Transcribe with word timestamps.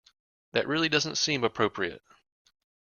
That 0.53 0.67
really 0.67 0.89
doesn't 0.89 1.19
seem 1.19 1.43
appropriate. 1.43 2.01